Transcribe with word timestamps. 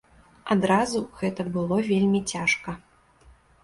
Адразу 0.55 1.03
гэта 1.21 1.47
было 1.59 1.77
вельмі 1.93 2.25
цяжка. 2.35 2.71